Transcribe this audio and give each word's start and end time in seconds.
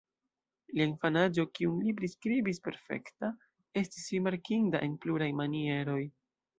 Lia 0.77 0.87
infanaĝo, 0.91 1.45
kiun 1.59 1.75
li 1.89 1.93
priskribis 2.01 2.61
"perfekta", 2.69 3.31
estis 3.85 4.11
rimarkinda 4.17 4.87
en 4.91 5.01
pluraj 5.07 5.33
manieroj. 5.45 6.05